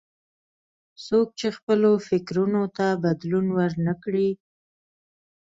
[1.05, 4.29] څوک چې خپلو فکرونو ته بدلون ور نه کړي.